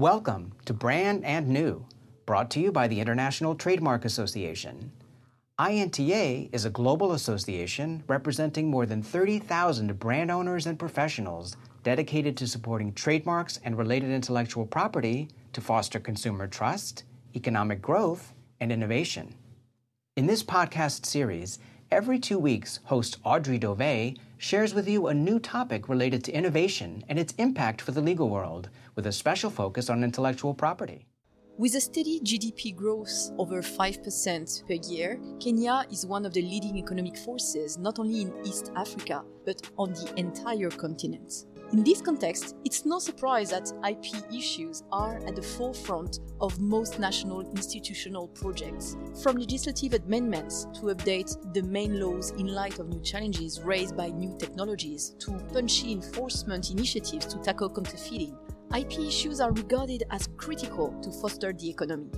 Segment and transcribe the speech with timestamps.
[0.00, 1.84] Welcome to Brand and New,
[2.24, 4.92] brought to you by the International Trademark Association.
[5.60, 12.46] INTA is a global association representing more than 30,000 brand owners and professionals dedicated to
[12.46, 17.04] supporting trademarks and related intellectual property to foster consumer trust,
[17.36, 19.34] economic growth, and innovation.
[20.16, 21.58] In this podcast series,
[21.90, 27.04] every two weeks, host Audrey Dove shares with you a new topic related to innovation
[27.10, 31.06] and its impact for the legal world, with a special focus on intellectual property.
[31.58, 36.78] With a steady GDP growth over 5% per year, Kenya is one of the leading
[36.78, 41.44] economic forces not only in East Africa, but on the entire continent.
[41.72, 46.98] In this context, it's no surprise that IP issues are at the forefront of most
[46.98, 53.00] national institutional projects, from legislative amendments to update the main laws in light of new
[53.02, 58.36] challenges raised by new technologies, to punchy enforcement initiatives to tackle counterfeiting.
[58.76, 62.10] IP issues are regarded as critical to foster the economy.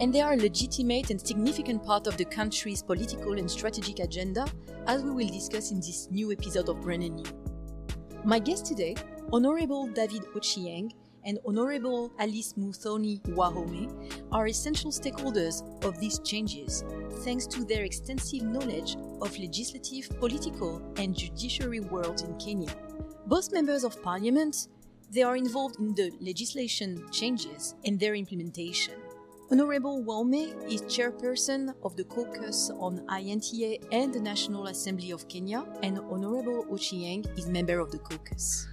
[0.00, 4.46] And they are a legitimate and significant part of the country's political and strategic agenda,
[4.86, 7.49] as we will discuss in this new episode of Brand and New.
[8.24, 8.96] My guests today,
[9.32, 10.92] Honorable David Ochieng
[11.24, 13.88] and Honorable Alice Muthoni Wahome,
[14.30, 16.84] are essential stakeholders of these changes,
[17.24, 22.74] thanks to their extensive knowledge of legislative, political, and judiciary worlds in Kenya.
[23.26, 24.68] Both members of parliament
[25.10, 28.94] they are involved in the legislation changes and their implementation.
[29.52, 35.66] Honorable Wahome is chairperson of the caucus on INTA and the National Assembly of Kenya,
[35.82, 38.68] and Honorable Ochieng is member of the caucus.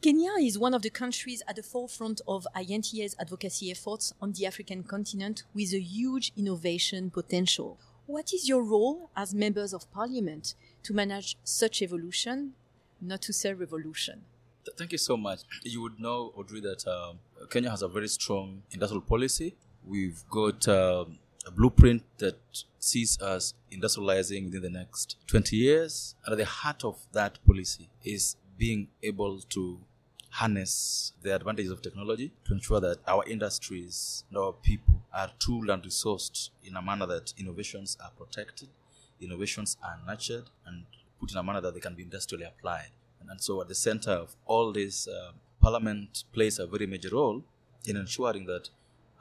[0.00, 4.46] Kenya is one of the countries at the forefront of INTA's advocacy efforts on the
[4.46, 7.80] African continent with a huge innovation potential.
[8.06, 12.54] What is your role as members of parliament to manage such evolution,
[13.02, 14.22] not to say revolution?
[14.78, 15.40] Thank you so much.
[15.64, 17.18] You would know, Audrey, that um,
[17.50, 19.56] Kenya has a very strong industrial policy.
[19.84, 22.38] We've got um, a blueprint that
[22.78, 26.14] sees us industrializing within the next 20 years.
[26.24, 29.80] And at the heart of that policy is being able to
[30.30, 35.68] harness the advantages of technology to ensure that our industries and our people are tooled
[35.68, 38.68] and resourced in a manner that innovations are protected,
[39.20, 40.84] innovations are nurtured, and
[41.22, 42.90] put in a manner that they can be industrially applied.
[43.20, 47.10] And, and so, at the center of all this, uh, Parliament plays a very major
[47.12, 47.44] role
[47.86, 48.68] in ensuring that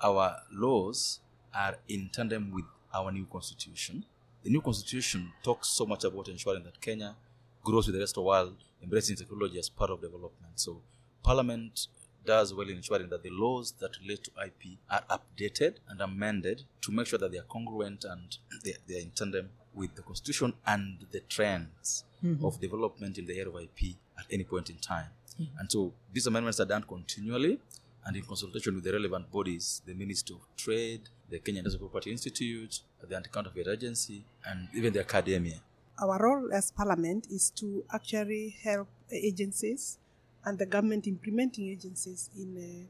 [0.02, 1.20] our laws
[1.54, 4.04] are in tandem with our new constitution.
[4.44, 7.16] The new constitution talks so much about ensuring that Kenya
[7.64, 10.54] grows with the rest of the world, embracing technology as part of development.
[10.56, 10.82] So,
[11.22, 11.88] Parliament
[12.26, 16.64] does well in ensuring that the laws that relate to IP are updated and amended
[16.82, 20.02] to make sure that they are congruent and they, they are in tandem with the
[20.02, 22.44] Constitution and the trends mm-hmm.
[22.46, 25.08] of development in the area of IP at any point in time.
[25.42, 25.60] Mm-hmm.
[25.60, 27.60] And so these amendments are done continually
[28.06, 32.12] and in consultation with the relevant bodies, the Ministry of Trade, the Kenya Industrial Property
[32.12, 35.60] Institute, the Anti-Counterfeit Agency, and even the academia.
[36.00, 40.00] Our role as Parliament is to actually help agencies
[40.46, 42.88] and the government implementing agencies in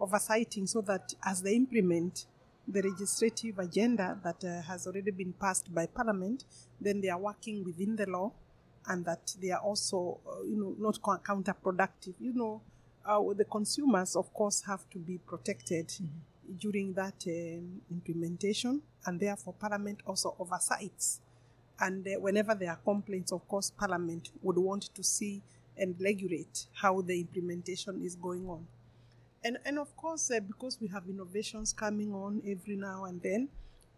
[0.00, 2.26] uh, oversighting so that as they implement
[2.70, 6.44] the legislative agenda that uh, has already been passed by parliament
[6.80, 8.32] then they are working within the law
[8.86, 12.60] and that they are also uh, you know not counterproductive you know
[13.06, 16.56] uh, the consumers of course have to be protected mm-hmm.
[16.58, 21.20] during that um, implementation and therefore parliament also oversights
[21.80, 25.42] and uh, whenever there are complaints of course parliament would want to see
[25.80, 28.66] and regulate how the implementation is going on.
[29.42, 33.48] And, and of course, uh, because we have innovations coming on every now and then,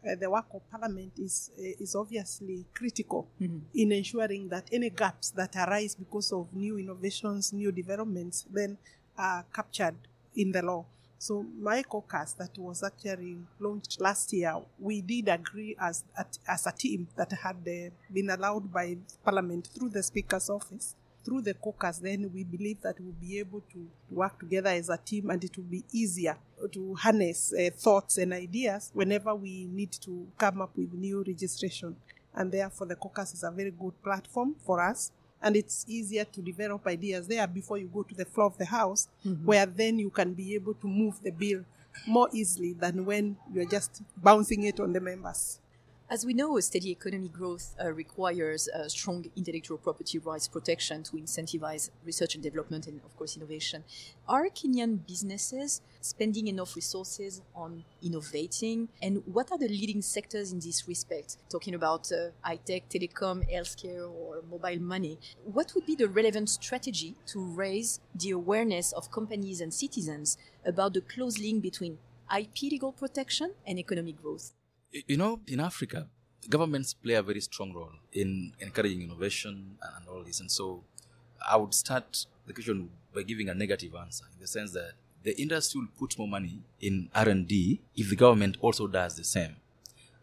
[0.05, 3.59] uh, the work of Parliament is uh, is obviously critical mm-hmm.
[3.75, 8.77] in ensuring that any gaps that arise because of new innovations, new developments, then
[9.17, 9.95] are captured
[10.35, 10.85] in the law.
[11.19, 16.05] So my caucus that was actually launched last year, we did agree as
[16.49, 21.43] as a team that had uh, been allowed by Parliament through the Speaker's office through
[21.43, 25.31] the caucus, then we believe that we'll be able to work together as a team
[25.31, 26.37] and it will be easier
[26.71, 31.97] to harness uh, thoughts and ideas whenever we need to come up with new registration.
[32.35, 35.13] And therefore, the caucus is a very good platform for us.
[35.43, 38.65] And it's easier to develop ideas there before you go to the floor of the
[38.65, 39.45] House, mm-hmm.
[39.45, 41.65] where then you can be able to move the bill
[42.07, 45.59] more easily than when you're just bouncing it on the members.
[46.13, 51.13] As we know, steady economic growth uh, requires uh, strong intellectual property rights protection to
[51.13, 53.83] incentivize research and development and, of course, innovation.
[54.29, 58.91] Are Kenyan businesses spending enough resources on innovating?
[59.01, 61.39] And what are the leading sectors in this respect?
[61.49, 65.19] Talking about uh, high tech, telecom, healthcare, or mobile money.
[65.45, 70.37] What would be the relevant strategy to raise the awareness of companies and citizens
[70.67, 71.97] about the close link between
[72.31, 74.53] IP legal protection and economic growth?
[74.93, 76.07] You know, in Africa,
[76.51, 80.41] governments play a very strong role in encouraging innovation and all this.
[80.41, 80.85] And so
[81.49, 84.93] I would start the question by giving a negative answer in the sense that
[85.23, 89.57] the industry will put more money in R&D if the government also does the same.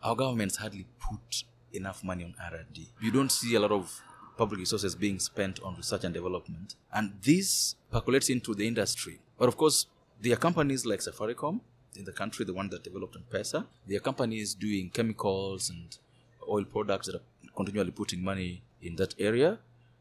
[0.03, 2.89] Our governments hardly put enough money on R&D.
[3.01, 3.99] You don't see a lot of
[4.37, 6.75] public resources being spent on research and development.
[6.93, 9.19] And this percolates into the industry.
[9.39, 9.87] But of course,
[10.21, 11.59] there are companies like Safaricom
[11.95, 13.65] in the country, the one that developed M-Pesa.
[13.87, 15.97] Their company is doing chemicals and
[16.47, 17.23] oil products that are
[17.55, 19.59] continually putting money in that area.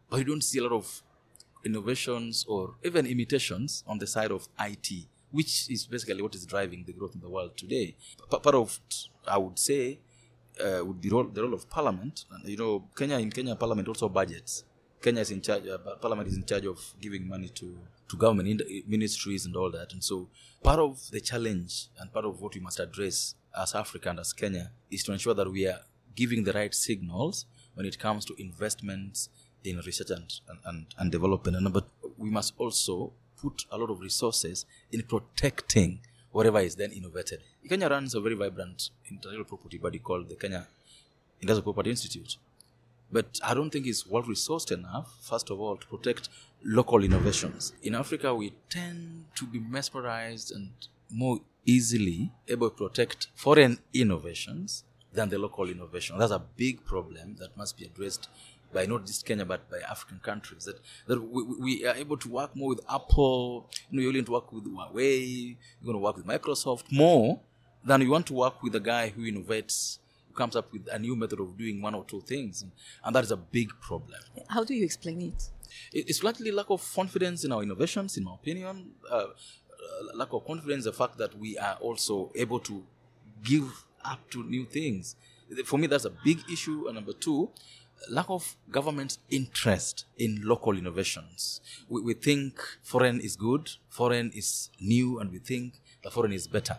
[0.08, 1.02] But you don't see a lot of
[1.64, 4.88] innovations or even imitations on the side of IT,
[5.30, 7.96] which is basically what is driving the growth in the world today.
[8.30, 8.78] Part of,
[9.26, 9.98] I would say,
[10.64, 12.24] uh, would be role, the role of parliament.
[12.44, 14.64] You know, Kenya in Kenya, parliament also budgets.
[15.00, 15.66] Kenya is in charge.
[15.66, 19.70] Uh, parliament is in charge of giving money to to government in- ministries and all
[19.70, 19.92] that.
[19.92, 20.28] And so,
[20.62, 24.32] part of the challenge and part of what we must address as Africa and as
[24.32, 25.80] Kenya is to ensure that we are
[26.14, 29.28] giving the right signals when it comes to investments
[29.64, 31.56] in research and, and, and, development.
[31.56, 36.00] And, but we must also put a lot of resources in protecting
[36.32, 37.40] whatever is then innovated.
[37.68, 40.66] Kenya runs a very vibrant intellectual property body called the Kenya
[41.40, 42.36] Industrial Property Institute.
[43.10, 46.28] But I don't think it's well resourced enough, first of all, to protect
[46.64, 47.72] local innovations.
[47.82, 50.70] In Africa, we tend to be mesmerized and
[51.10, 56.18] more easily able to protect foreign innovations than the local innovation.
[56.18, 58.28] That's a big problem that must be addressed
[58.72, 60.64] by not just Kenya but by African countries.
[60.64, 63.70] That that we, we are able to work more with Apple.
[63.90, 65.56] You know, you're willing to work with Huawei.
[65.80, 67.40] You're going to work with Microsoft more
[67.84, 69.98] than you want to work with a guy who innovates,
[70.40, 72.70] comes up with a new method of doing one or two things, and,
[73.04, 74.20] and that is a big problem.
[74.48, 75.40] How do you explain it?
[75.92, 78.92] It's likely lack of confidence in our innovations, in my opinion.
[79.10, 79.26] Uh,
[80.14, 82.82] lack of confidence, the fact that we are also able to
[83.42, 83.68] give
[84.04, 85.16] up to new things.
[85.64, 86.86] For me, that's a big issue.
[86.86, 87.50] And number two,
[88.10, 91.60] lack of government interest in local innovations.
[91.88, 96.46] We, we think foreign is good, foreign is new, and we think the foreign is
[96.46, 96.78] better.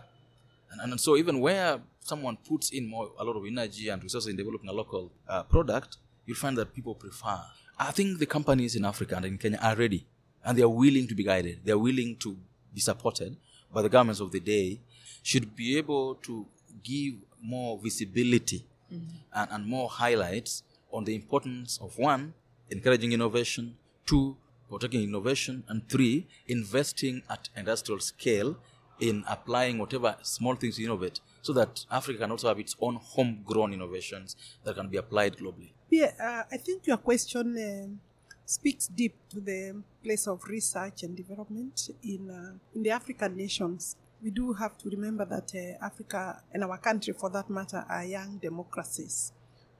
[0.70, 4.30] And, and so, even where someone puts in more, a lot of energy and resources
[4.30, 7.40] in developing a local uh, product, you'll find that people prefer.
[7.78, 10.06] I think the companies in Africa and in Kenya are ready
[10.44, 11.60] and they are willing to be guided.
[11.64, 12.36] They are willing to
[12.74, 13.36] be supported
[13.72, 14.80] by the governments of the day,
[15.22, 16.46] should be able to
[16.82, 19.06] give more visibility mm-hmm.
[19.34, 20.62] and, and more highlights
[20.92, 22.34] on the importance of one,
[22.70, 23.76] encouraging innovation,
[24.06, 24.36] two,
[24.68, 28.56] protecting innovation, and three, investing at industrial scale
[29.00, 32.96] in applying whatever small things you innovate so that Africa can also have its own
[32.96, 35.72] homegrown innovations that can be applied globally.
[35.90, 38.00] Yeah, uh, I think your question um,
[38.44, 43.96] speaks deep to the place of research and development in, uh, in the African nations.
[44.22, 48.04] We do have to remember that uh, Africa and our country, for that matter, are
[48.04, 49.32] young democracies.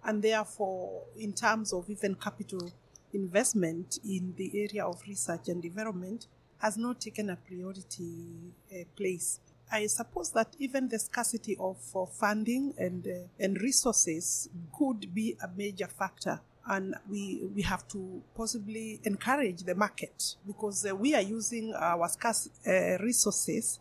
[0.02, 2.72] And therefore, in terms of even capital
[3.12, 6.26] investment in the area of research and development,
[6.58, 9.40] has not taken a priority uh, place.
[9.72, 15.36] I suppose that even the scarcity of uh, funding and uh, and resources could be
[15.42, 21.14] a major factor, and we we have to possibly encourage the market because uh, we
[21.14, 23.78] are using our scarce uh, resources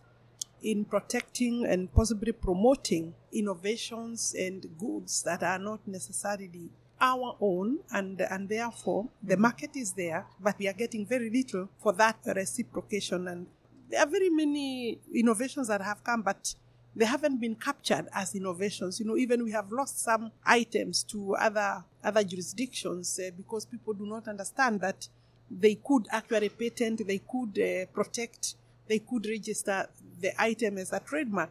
[0.61, 6.69] in protecting and possibly promoting innovations and goods that are not necessarily
[7.01, 11.69] our own and and therefore the market is there but we are getting very little
[11.81, 13.47] for that reciprocation and
[13.89, 16.53] there are very many innovations that have come but
[16.95, 21.35] they haven't been captured as innovations you know even we have lost some items to
[21.35, 25.07] other other jurisdictions uh, because people do not understand that
[25.49, 28.55] they could actually patent they could uh, protect
[28.87, 29.87] they could register
[30.19, 31.49] the item as a trademark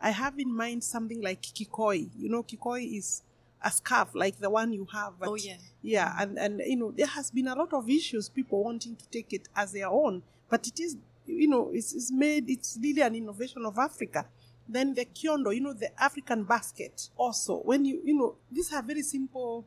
[0.00, 3.22] i have in mind something like kikoi you know kikoi is
[3.62, 5.14] a scarf like the one you have.
[5.18, 5.56] But, oh yeah.
[5.82, 9.06] Yeah, and and you know there has been a lot of issues people wanting to
[9.08, 10.96] take it as their own, but it is
[11.30, 14.26] you know it's, it's made it's really an innovation of Africa.
[14.68, 17.08] Then the kiondo, you know, the African basket.
[17.16, 19.64] Also, when you you know these are very simple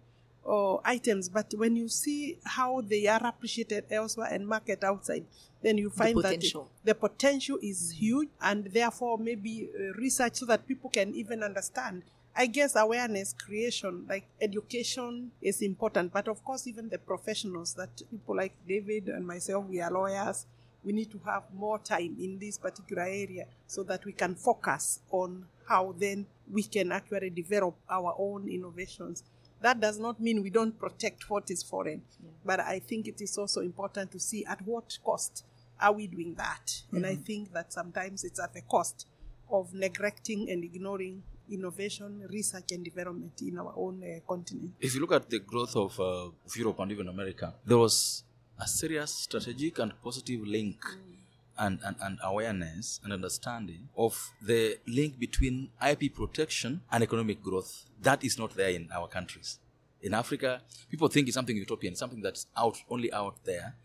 [0.48, 5.26] uh, items, but when you see how they are appreciated elsewhere and market outside,
[5.62, 6.54] then you find the that it,
[6.84, 12.04] the potential is huge, and therefore maybe uh, research so that people can even understand
[12.36, 16.12] I guess awareness creation, like education, is important.
[16.12, 20.48] But of course, even the professionals that people like David and myself, we are lawyers.
[20.84, 25.00] We need to have more time in this particular area so that we can focus
[25.12, 29.24] on how then we can actually develop our own innovations.
[29.62, 32.32] That does not mean we don't protect what is foreign, yeah.
[32.44, 35.46] but I think it is also important to see at what cost
[35.80, 36.66] are we doing that.
[36.66, 36.96] Mm-hmm.
[36.98, 37.24] And I mm-hmm.
[37.24, 39.08] think that sometimes it's at the cost
[39.50, 44.72] of neglecting and ignoring innovation, research, and development in our own uh, continent.
[44.80, 48.24] If you look at the growth of, uh, of, Europe and even America, there was
[48.64, 50.78] a serious strategic and positive link.
[50.86, 51.10] Mm.
[51.56, 57.86] And, and, and awareness and understanding of the link between IP protection and economic growth.
[58.02, 59.60] That is not there in our countries.
[60.02, 63.76] In Africa, people think it's something utopian, something that's out only out there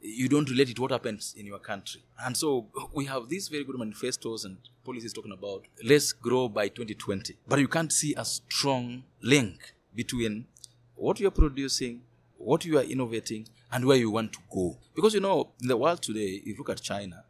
[0.00, 2.02] you don't relate it to what happens in your country.
[2.20, 6.68] And so we have these very good manifestos and policies talking about let's grow by
[6.68, 7.36] 2020.
[7.48, 10.46] But you can't see a strong link between
[10.94, 12.02] what you're producing,
[12.38, 14.76] what you are innovating, and where you want to go.
[14.94, 17.24] Because you know, in the world today, if you look at China,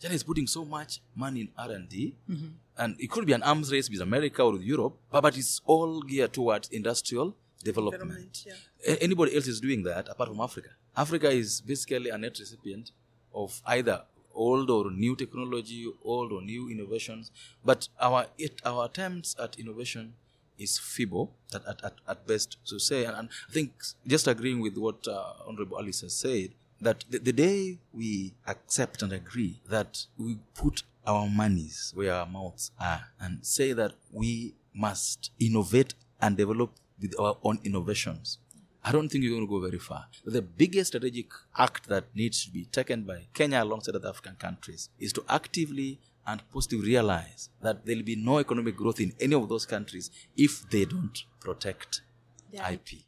[0.00, 2.46] China is putting so much money in R&D, mm-hmm.
[2.78, 5.60] and it could be an arms race with America or with Europe, but, but it's
[5.64, 8.02] all geared towards industrial development.
[8.02, 8.44] development
[8.86, 8.96] yeah.
[9.00, 10.70] Anybody else is doing that apart from Africa.
[10.96, 12.90] Africa is basically a net recipient
[13.34, 14.02] of either
[14.34, 17.30] old or new technology, old or new innovations.
[17.64, 20.14] But our it, our attempts at innovation
[20.58, 23.04] is feeble at, at, at, at best to say.
[23.04, 23.72] And, and, I think
[24.06, 29.02] just agreeing with what uh, Honorable Alice has said, that the, the day we accept
[29.02, 34.54] and agree that we put our monies where our mouths are and say that we
[34.74, 36.70] must innovate and develop
[37.00, 38.38] with our own innovations,
[38.84, 40.06] I don't think you're going to go very far.
[40.24, 41.26] The biggest strategic
[41.58, 45.98] act that needs to be taken by Kenya alongside other African countries is to actively
[46.26, 50.10] and positively realize that there will be no economic growth in any of those countries
[50.36, 52.02] if they don't protect
[52.50, 52.70] yeah.
[52.70, 53.06] IP.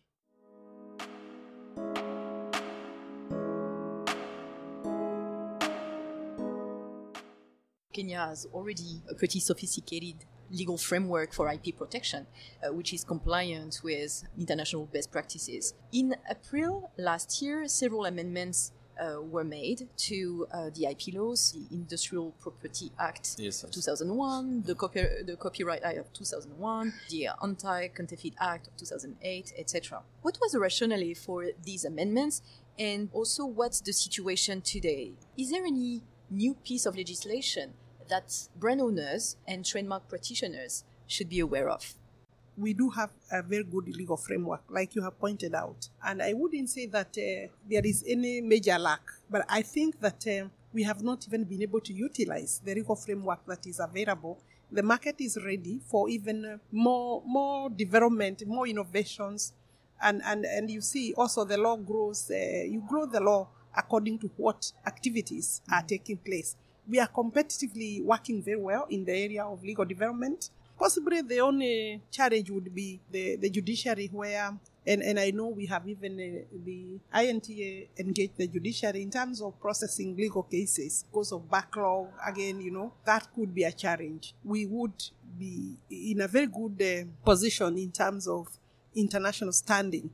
[7.92, 12.26] Kenya has already a pretty sophisticated legal framework for IP protection,
[12.62, 15.74] uh, which is compliant with international best practices.
[15.92, 21.74] In April last year, several amendments uh, were made to uh, the IP laws, the
[21.74, 28.34] Industrial Property Act yes, of 2001, the, copy- the Copyright Act of 2001, the Anti-Counterfeit
[28.40, 30.02] Act of 2008, etc.
[30.22, 32.42] What was the rationale for these amendments,
[32.78, 35.12] and also what's the situation today?
[35.36, 37.74] Is there any new piece of legislation
[38.08, 41.94] that brand owners and trademark practitioners should be aware of?
[42.58, 45.88] We do have a very good legal framework, like you have pointed out.
[46.04, 49.00] And I wouldn't say that uh, there is any major lack,
[49.30, 52.96] but I think that uh, we have not even been able to utilize the legal
[52.96, 54.38] framework that is available.
[54.72, 59.52] The market is ready for even uh, more, more development, more innovations.
[60.02, 64.18] And, and, and you see also the law grows, uh, you grow the law according
[64.18, 66.56] to what activities are taking place
[66.88, 70.50] we are competitively working very well in the area of legal development.
[70.78, 74.52] Possibly the only challenge would be the, the judiciary where
[74.88, 79.42] and, and I know we have even uh, the INTA engaged the judiciary in terms
[79.42, 82.08] of processing legal cases because of backlog.
[82.26, 84.34] Again, you know, that could be a challenge.
[84.42, 84.94] We would
[85.38, 88.48] be in a very good uh, position in terms of
[88.94, 90.08] international standing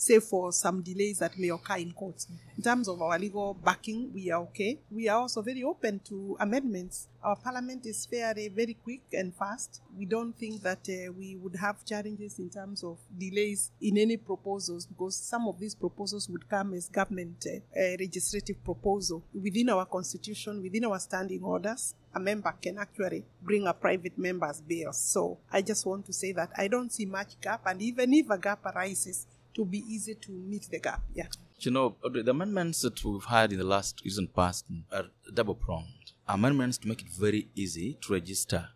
[0.00, 2.26] save for some delays that may occur in courts.
[2.56, 4.78] In terms of our legal backing, we are okay.
[4.90, 7.08] We are also very open to amendments.
[7.22, 9.82] Our parliament is fairly very quick and fast.
[9.94, 14.16] We don't think that uh, we would have challenges in terms of delays in any
[14.16, 19.68] proposals because some of these proposals would come as government uh, uh, legislative proposal within
[19.68, 24.92] our constitution, within our standing orders a member can actually bring a private member's bill.
[24.92, 28.30] So I just want to say that I don't see much gap, and even if
[28.30, 31.02] a gap arises, to be easy to meet the gap.
[31.14, 31.26] Yeah.
[31.58, 36.12] You know, the amendments that we've had in the last recent past are double pronged.
[36.26, 38.68] Amendments to make it very easy to register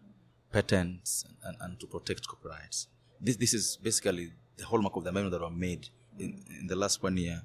[0.53, 2.89] patents and, and, to protect copyrights.
[3.21, 5.89] This, this is basically the hallmark of the amendment that were made
[6.19, 7.43] in, in the last one year.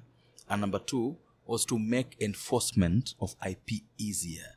[0.48, 4.56] And number two was to make enforcement of IP easier.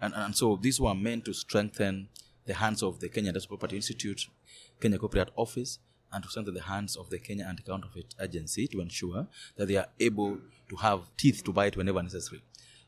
[0.00, 2.08] And, and so these were meant to strengthen
[2.46, 4.26] the hands of the Kenya Industrial Property Institute,
[4.80, 5.78] Kenya Copyright Office,
[6.12, 9.26] and to strengthen the hands of the Kenya Anti-Counterfeit Agency to ensure
[9.56, 10.38] that they are able
[10.68, 12.42] to have teeth to bite whenever necessary.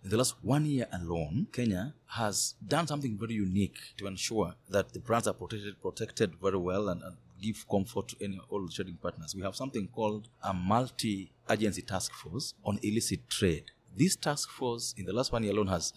[0.04, 4.92] In the last one year alone, Kenya has done something very unique to ensure that
[4.92, 8.98] the brands are protected, protected very well and, and give comfort to any all trading
[9.00, 9.34] partners.
[9.34, 13.70] We have something called a multi-agency task force on illicit trade.
[13.96, 15.92] This task force in the last one year alone has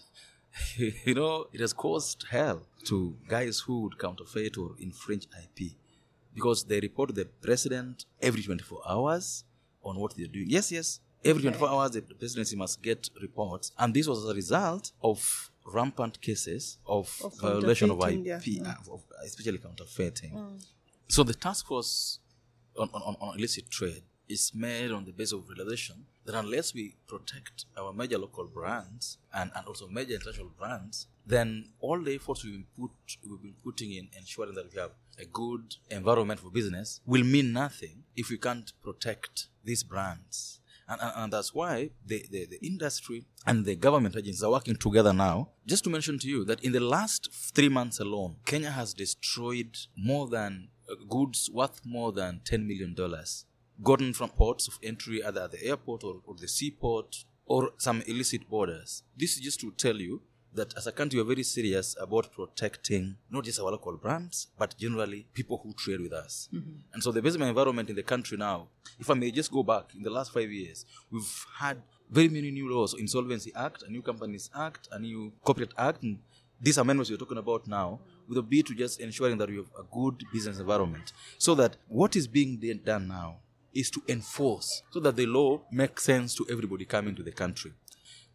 [0.76, 5.72] you know, it has caused hell to guys who would counterfeit or infringe IP
[6.36, 9.44] because they report the president every 24 hours
[9.82, 10.48] on what they're doing.
[10.48, 11.00] Yes, yes.
[11.24, 13.72] Every 24 hours, the presidency must get reports.
[13.78, 18.36] And this was a result of rampant cases of, Of violation of IP, yeah.
[18.36, 18.94] uh, mm.
[18.94, 20.32] of, uh, especially counterfeiting.
[20.32, 20.64] Mm.
[21.08, 22.20] So the task force
[22.78, 26.96] on, on, on illicit trade is made on the basis of realization that unless we
[27.06, 32.44] protect our major local brands and, and also major international brands, then all the efforts
[32.44, 32.90] we've been, put,
[33.28, 37.52] we've been putting in ensuring that we have a good environment for business will mean
[37.52, 40.60] nothing if we can't protect these brands.
[40.88, 44.76] And, and, and that's why the, the, the industry and the government agencies are working
[44.76, 45.48] together now.
[45.66, 49.76] Just to mention to you that in the last three months alone, Kenya has destroyed
[49.96, 52.94] more than uh, goods worth more than $10 million
[53.82, 58.02] gotten from ports of entry, either at the airport or, or the seaport or some
[58.06, 59.02] illicit borders.
[59.16, 60.22] This is just to tell you
[60.56, 64.76] that as a country, we're very serious about protecting not just our local brands, but
[64.76, 66.48] generally people who trade with us.
[66.52, 66.92] Mm-hmm.
[66.92, 69.94] And so the business environment in the country now, if I may just go back
[69.94, 74.02] in the last five years, we've had very many new laws, Insolvency Act, a new
[74.02, 76.18] Companies Act, a new Corporate Act, and
[76.60, 79.70] these amendments we're talking about now, with a bit to just ensuring that we have
[79.78, 81.12] a good business environment.
[81.38, 83.36] So that what is being done now
[83.74, 87.72] is to enforce so that the law makes sense to everybody coming to the country.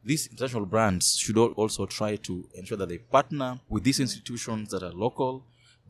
[0.03, 4.81] These international brands should also try to ensure that they partner with these institutions that
[4.83, 5.45] are local,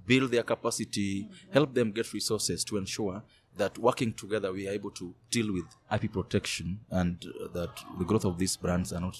[0.05, 3.23] build their capacity, help them get resources to ensure
[3.57, 8.05] that working together we are able to deal with IP protection and uh, that the
[8.05, 9.17] growth of these brands are not,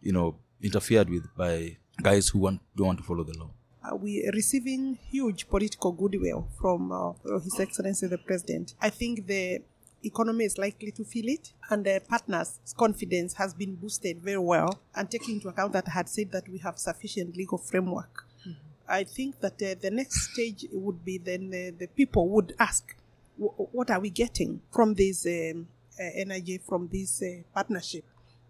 [0.00, 3.50] you know, interfered with by guys who want, don't want to follow the law.
[3.84, 8.74] uh, we are receiving huge political goodwill from uh, His Excellency the President.
[8.80, 9.62] I think the
[10.04, 14.80] economy is likely to feel it, and the partners' confidence has been boosted very well.
[14.94, 18.26] And taking into account that I had said that we have sufficient legal framework,
[18.88, 22.94] I think that uh, the next stage would be then uh, the people would ask,
[23.38, 25.68] "Wh- what are we getting from this um,
[25.98, 28.04] uh, energy, from this uh, partnership?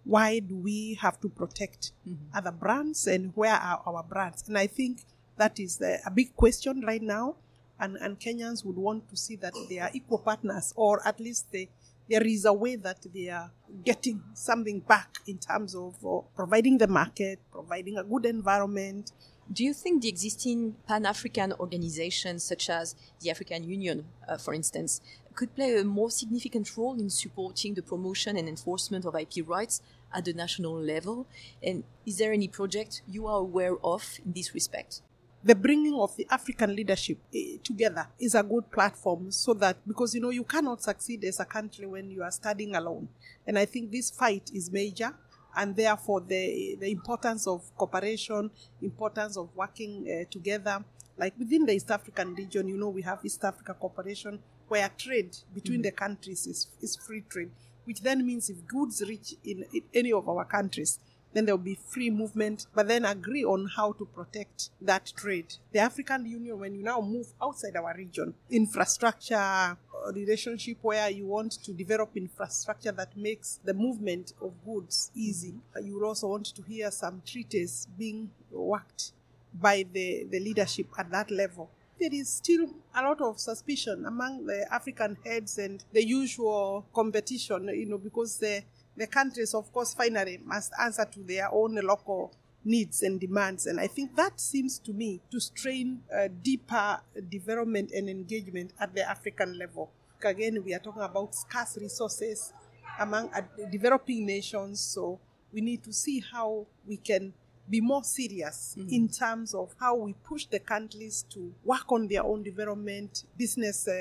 [0.04, 1.92] Why do we have to protect
[2.34, 4.48] other brands and where are our brands?
[4.48, 5.04] And I think
[5.36, 7.36] that is uh, a big question right now.
[7.82, 11.50] And, and Kenyans would want to see that they are equal partners, or at least
[11.52, 11.68] they,
[12.08, 13.50] there is a way that they are
[13.84, 19.12] getting something back in terms of uh, providing the market, providing a good environment,
[19.50, 24.54] Do you think the existing Pan African organizations, such as the African Union, uh, for
[24.54, 25.02] instance,
[25.34, 29.82] could play a more significant role in supporting the promotion and enforcement of IP rights
[30.14, 31.26] at the national level?
[31.62, 35.02] And is there any project you are aware of in this respect?
[35.44, 40.14] The bringing of the African leadership eh, together is a good platform so that because
[40.14, 43.08] you know you cannot succeed as a country when you are studying alone.
[43.46, 45.14] And I think this fight is major
[45.56, 48.50] and therefore the the importance of cooperation
[48.80, 50.82] importance of working uh, together
[51.18, 55.36] like within the East African region you know we have East Africa cooperation where trade
[55.52, 57.50] between the countries is, is free trade
[57.84, 60.98] which then means if goods reach in, in any of our countries
[61.32, 65.54] then there will be free movement, but then agree on how to protect that trade.
[65.72, 69.76] The African Union, when you now move outside our region, infrastructure uh,
[70.14, 75.80] relationship where you want to develop infrastructure that makes the movement of goods easy, uh,
[75.80, 79.12] you also want to hear some treaties being worked
[79.54, 81.70] by the, the leadership at that level.
[82.00, 87.68] There is still a lot of suspicion among the African heads and the usual competition,
[87.68, 88.64] you know, because the
[88.96, 93.66] the countries, of course, finally must answer to their own local needs and demands.
[93.66, 98.94] And I think that seems to me to strain uh, deeper development and engagement at
[98.94, 99.90] the African level.
[100.22, 102.52] Again, we are talking about scarce resources
[103.00, 104.80] among uh, developing nations.
[104.80, 105.18] So
[105.52, 107.32] we need to see how we can
[107.68, 112.24] be more serious in terms of how we push the countries to work on their
[112.24, 113.92] own development, business uh,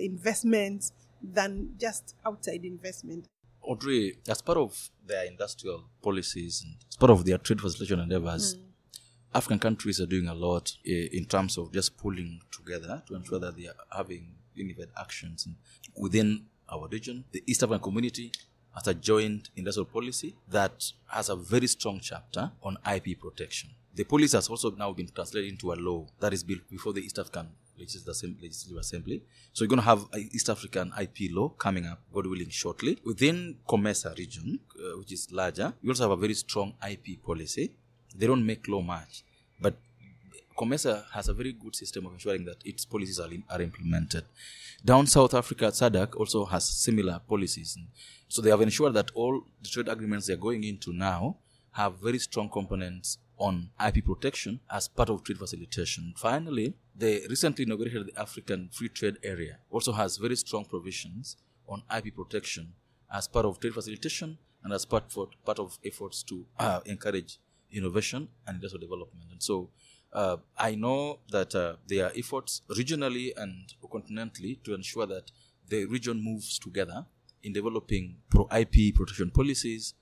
[0.00, 3.26] investments, than just outside investment.
[3.70, 8.56] Audrey, as part of their industrial policies and as part of their trade facilitation endeavors,
[9.32, 13.38] African countries are doing a lot eh, in terms of just pulling together to ensure
[13.38, 15.54] that they are having unified actions And
[15.94, 17.24] within our region.
[17.30, 18.32] The East African community
[18.74, 23.70] has a joint industrial policy that has a very strong chapter on IP protection.
[23.94, 27.02] The policy has also now been translated into a law that is built before the
[27.02, 27.50] East African
[27.80, 28.38] Legislative Assembly.
[28.42, 29.22] Legislative Assembly.
[29.52, 32.98] So you're going to have East African IP law coming up, God willing, shortly.
[33.04, 37.72] Within COMESA region, uh, which is larger, you also have a very strong IP policy.
[38.14, 39.24] They don't make law much,
[39.60, 39.74] but
[40.58, 44.24] COMESA has a very good system of ensuring that its policies are, in, are implemented.
[44.84, 47.78] Down South Africa, SADC also has similar policies.
[48.28, 51.36] So they have ensured that all the trade agreements they're going into now
[51.72, 56.12] have very strong components on IP protection as part of trade facilitation.
[56.16, 62.14] Finally, the recently inaugurated African Free Trade Area also has very strong provisions on IP
[62.14, 62.74] protection
[63.12, 67.38] as part of trade facilitation and as part, for, part of efforts to uh, encourage
[67.72, 69.30] innovation and industrial development.
[69.32, 69.70] And so
[70.12, 75.30] uh, I know that uh, there are efforts regionally and continentally to ensure that
[75.66, 77.06] the region moves together
[77.42, 79.94] in developing pro IP protection policies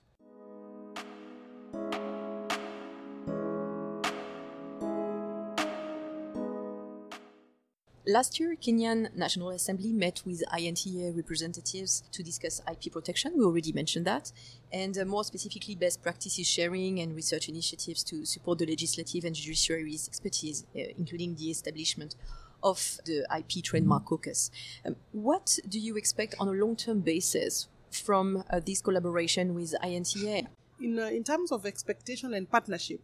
[8.09, 13.33] Last year, Kenyan National Assembly met with INTA representatives to discuss IP protection.
[13.37, 14.31] We already mentioned that.
[14.73, 19.35] And uh, more specifically, best practices sharing and research initiatives to support the legislative and
[19.35, 22.15] judiciary's expertise, uh, including the establishment
[22.63, 24.49] of the IP Trademark Caucus.
[24.83, 29.75] Um, what do you expect on a long term basis from uh, this collaboration with
[29.83, 30.47] INTA?
[30.81, 33.01] In, uh, in terms of expectation and partnership,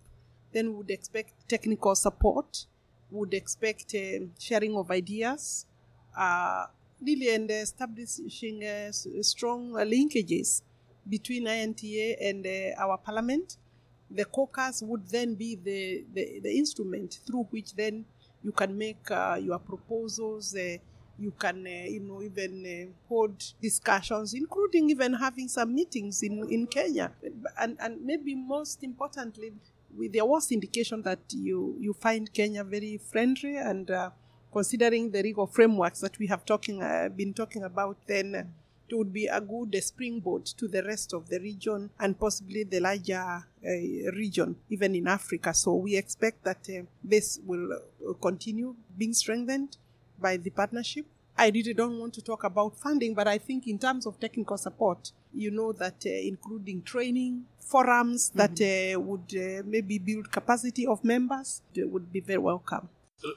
[0.51, 2.65] then we would expect technical support
[3.11, 5.65] would expect uh, sharing of ideas,
[6.17, 6.65] uh,
[7.01, 8.91] really, and establishing uh,
[9.21, 10.61] strong linkages
[11.07, 13.57] between INTA and uh, our parliament.
[14.09, 18.05] The caucus would then be the, the, the, instrument through which then
[18.43, 20.55] you can make uh, your proposals.
[20.55, 20.77] Uh,
[21.17, 27.09] you can, you know, even hold discussions, including even having some meetings in, in Kenya.
[27.57, 29.53] And, and maybe most importantly,
[30.11, 34.09] there was indication that you you find Kenya very friendly and uh,
[34.51, 38.53] considering the legal frameworks that we have talking uh, been talking about, then
[38.87, 42.79] it would be a good springboard to the rest of the region and possibly the
[42.79, 43.69] larger uh,
[44.15, 45.53] region, even in Africa.
[45.53, 47.79] So we expect that uh, this will
[48.21, 49.77] continue being strengthened
[50.19, 51.05] by the partnership.
[51.37, 54.57] I really don't want to talk about funding, but I think in terms of technical
[54.57, 58.39] support, you know that uh, including training, forums mm-hmm.
[58.39, 62.89] that uh, would uh, maybe build capacity of members would be very welcome.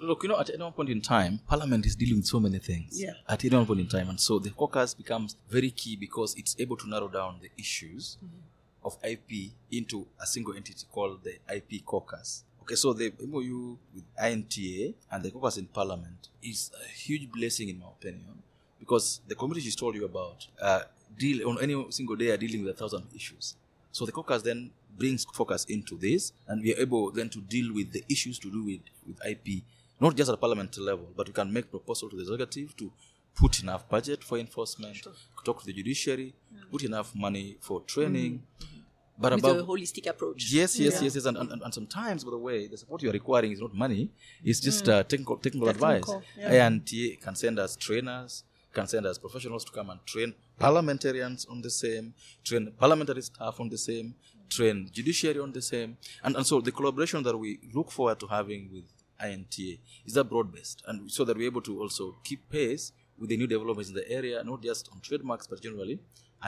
[0.02, 2.58] Look, you know, at any one point in time, Parliament is dealing with so many
[2.58, 3.00] things.
[3.00, 3.12] Yeah.
[3.28, 6.56] At any one point in time, and so the caucus becomes very key because it's
[6.58, 8.86] able to narrow down the issues mm-hmm.
[8.86, 12.44] of IP into a single entity called the IP caucus.
[12.68, 17.70] Okay, so the MOU with INTA and the caucus in Parliament is a huge blessing,
[17.70, 18.42] in my opinion,
[18.78, 20.82] because the communities told you about uh,
[21.18, 23.54] deal on any single day are dealing with a thousand issues.
[23.90, 27.72] So the caucus then brings focus into this, and we are able then to deal
[27.72, 29.62] with the issues to do with, with IP,
[29.98, 32.92] not just at parliamentary level, but we can make proposal to the executive to
[33.34, 35.14] put enough budget for enforcement, sure.
[35.42, 36.70] talk to the judiciary, mm.
[36.70, 38.42] put enough money for training.
[38.60, 38.77] Mm.
[39.20, 40.50] But with above, a holistic approach.
[40.52, 41.04] Yes, yes, yeah.
[41.04, 41.24] yes, yes.
[41.24, 44.10] And, and, and, sometimes, by the way, the support you are requiring is not money,
[44.44, 44.92] it's just mm.
[44.92, 46.24] uh, technical, technical, technical advice.
[46.38, 46.66] Yeah.
[46.66, 51.46] And he can send us trainers, can send us professionals to come and train parliamentarians
[51.46, 54.14] on the same, train parliamentary staff on the same,
[54.48, 55.96] train judiciary on the same.
[56.22, 58.84] And, and so the collaboration that we look forward to having with
[59.20, 63.30] INTA is that broad based, and so that we're able to also keep pace with
[63.30, 65.98] the new developments in the area, not just on trademarks, but generally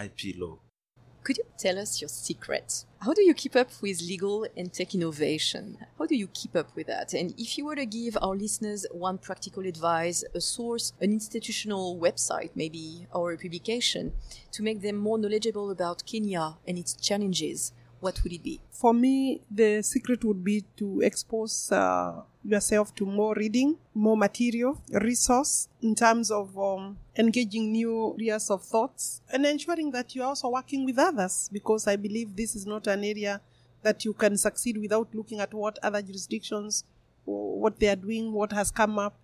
[0.00, 0.58] IP law.
[1.22, 2.86] Could you tell us your secret?
[3.00, 5.76] How do you keep up with legal and tech innovation?
[5.98, 7.12] How do you keep up with that?
[7.12, 11.98] And if you were to give our listeners one practical advice, a source, an institutional
[11.98, 14.12] website, maybe, or a publication
[14.52, 18.60] to make them more knowledgeable about Kenya and its challenges, what would it be?
[18.70, 24.80] For me, the secret would be to expose uh, yourself to more reading, more material,
[24.90, 30.48] resource in terms of um, engaging new areas of thoughts and ensuring that you're also
[30.48, 33.40] working with others because I believe this is not an area
[33.82, 36.84] that you can succeed without looking at what other jurisdictions,
[37.24, 39.16] what they are doing, what has come up.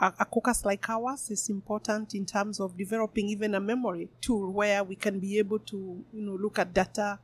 [0.00, 4.52] A, a caucus like ours is important in terms of developing even a memory tool
[4.52, 7.18] where we can be able to, you know, look at data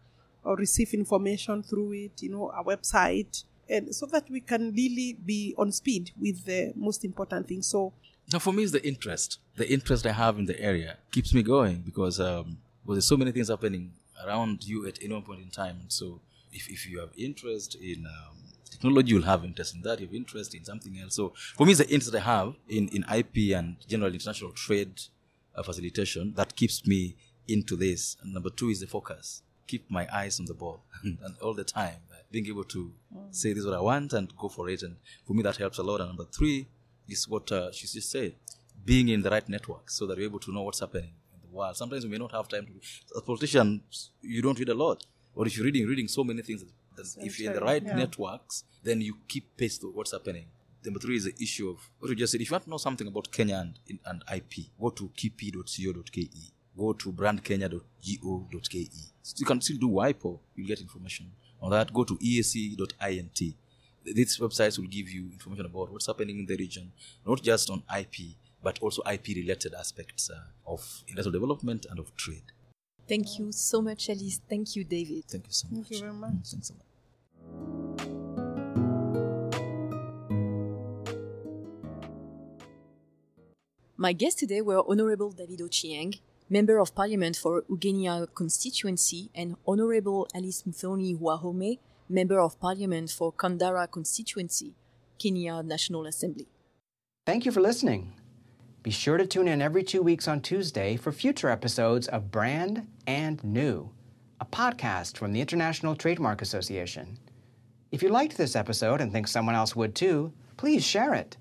[0.45, 5.17] or receive information through it, you know, a website, and so that we can really
[5.25, 7.63] be on speed with the most important thing.
[7.63, 7.93] So,
[8.33, 9.39] now for me, it's the interest.
[9.57, 13.17] The interest I have in the area keeps me going because um, well, there's so
[13.17, 13.93] many things happening
[14.25, 15.79] around you at any one point in time.
[15.81, 16.21] And so,
[16.53, 18.37] if, if you have interest in um,
[18.71, 20.01] technology, you'll have interest in that.
[20.01, 21.15] You have interest in something else.
[21.17, 25.01] So, for me, it's the interest I have in, in IP and general international trade
[25.55, 27.17] uh, facilitation that keeps me
[27.49, 28.17] into this.
[28.23, 31.65] And number two is the focus keep my eyes on the ball and all the
[31.65, 31.97] time
[32.35, 33.33] being able to mm.
[33.41, 34.83] say this is what I want and go for it.
[34.83, 36.01] And for me, that helps a lot.
[36.01, 36.67] And number three
[37.09, 38.35] is what uh, she just said,
[38.85, 41.57] being in the right network so that you're able to know what's happening in the
[41.57, 41.77] world.
[41.77, 42.73] Sometimes we may not have time to.
[43.15, 43.83] As a politician,
[44.21, 45.05] you don't read a lot,
[45.37, 46.65] or if you're reading, reading so many things.
[46.97, 47.95] That if you're in the right yeah.
[47.95, 50.47] networks, then you keep pace to what's happening.
[50.85, 52.41] Number three is the issue of what you just said.
[52.41, 56.93] If you want to know something about Kenya and, and IP, go to kp.co.ke go
[56.93, 58.91] to brandkenya.go.ke.
[59.37, 63.41] You can still do WIPO, you'll get information On that, go to eac.int.
[64.05, 66.93] These websites will give you information about what's happening in the region,
[67.27, 72.15] not just on IP, but also IP related aspects uh, of industrial development and of
[72.17, 72.53] trade.
[73.09, 74.41] Thank you so much, Alice.
[74.49, 75.25] Thank you, David.
[75.27, 75.89] Thank you so much.
[75.89, 76.33] Thank you very much.
[76.33, 76.85] Mm, Thanks a lot.
[83.97, 86.19] My guests today were Honorable David Ochieng,
[86.51, 93.33] Member of Parliament for Ugenya constituency, and Honorable Alice Muthoni Wahome, Member of Parliament for
[93.33, 94.75] Kandara constituency,
[95.19, 96.47] Kenya National Assembly.
[97.25, 98.13] Thank you for listening.
[98.83, 102.87] Be sure to tune in every two weeks on Tuesday for future episodes of Brand
[103.07, 103.91] and New,
[104.39, 107.19] a podcast from the International Trademark Association.
[107.91, 111.39] If you liked this episode and think someone else would too, please share it.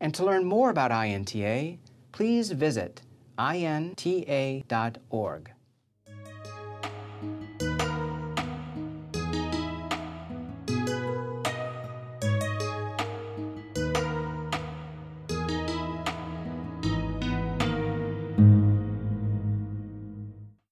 [0.00, 1.78] And to learn more about INTA,
[2.12, 3.00] please visit
[3.38, 4.64] inta.org.